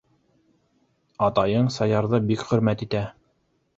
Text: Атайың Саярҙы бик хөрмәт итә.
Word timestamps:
Атайың 1.27 1.69
Саярҙы 1.75 2.21
бик 2.33 2.47
хөрмәт 2.51 2.85
итә. 2.87 3.05